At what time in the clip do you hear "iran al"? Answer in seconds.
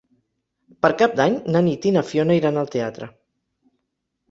2.41-2.73